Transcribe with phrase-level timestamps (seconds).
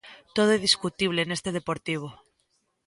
[0.35, 2.09] Todo é discutible neste Deportivo.